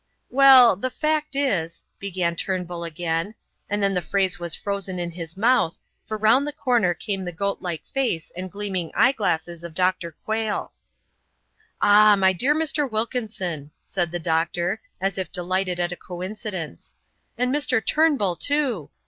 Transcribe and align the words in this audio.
"Well, 0.31 0.75
the 0.75 0.89
fact 0.89 1.35
is" 1.35 1.83
began 1.99 2.35
Turnbull 2.35 2.83
again, 2.83 3.35
and 3.69 3.83
then 3.83 3.93
the 3.93 4.01
phrase 4.01 4.39
was 4.39 4.55
frozen 4.55 4.99
on 4.99 5.11
his 5.11 5.37
mouth, 5.37 5.75
for 6.07 6.17
round 6.17 6.47
the 6.47 6.51
corner 6.51 6.95
came 6.95 7.23
the 7.23 7.31
goatlike 7.31 7.85
face 7.85 8.31
and 8.35 8.51
gleaming 8.51 8.91
eye 8.95 9.11
glasses 9.11 9.63
of 9.63 9.75
Dr. 9.75 10.15
Quayle. 10.25 10.71
"Ah, 11.83 12.15
my 12.15 12.33
dear 12.33 12.55
Mr. 12.55 12.89
Wilkinson," 12.89 13.69
said 13.85 14.09
the 14.09 14.17
doctor, 14.17 14.81
as 14.99 15.19
if 15.19 15.31
delighted 15.31 15.79
at 15.79 15.91
a 15.91 15.95
coincidence; 15.95 16.95
"and 17.37 17.53
Mr. 17.53 17.79
Turnbull, 17.85 18.37
too. 18.37 18.89